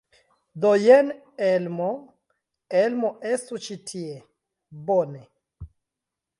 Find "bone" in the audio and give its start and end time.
4.91-5.25